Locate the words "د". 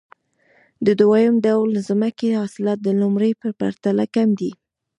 0.85-0.87, 2.83-2.89